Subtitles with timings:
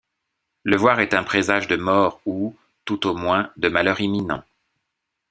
[0.65, 2.55] Les voir est un présage de mort ou,
[2.85, 4.43] tout au moins, de malheur imminent.